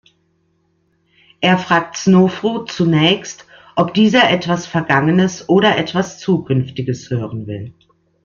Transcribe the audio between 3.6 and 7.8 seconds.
ob dieser etwas Vergangenes oder etwas Zukünftiges hören will.